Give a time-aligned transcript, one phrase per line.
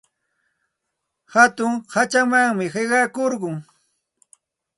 [1.33, 3.57] Hatun hachamanmi qiqakurqun.